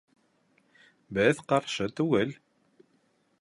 [1.17, 2.35] Беҙ ҡаршы түгел